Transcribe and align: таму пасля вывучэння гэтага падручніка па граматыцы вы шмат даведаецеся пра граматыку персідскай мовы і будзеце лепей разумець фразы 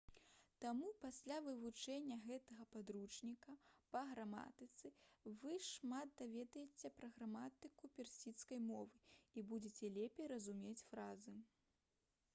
таму 0.63 0.87
пасля 1.01 1.35
вывучэння 1.47 2.15
гэтага 2.29 2.63
падручніка 2.75 3.53
па 3.95 3.99
граматыцы 4.13 4.89
вы 5.43 5.51
шмат 5.67 6.15
даведаецеся 6.23 6.91
пра 7.01 7.09
граматыку 7.19 7.89
персідскай 7.99 8.63
мовы 8.71 9.03
і 9.37 9.43
будзеце 9.51 9.91
лепей 9.99 10.31
разумець 10.35 10.79
фразы 10.93 11.35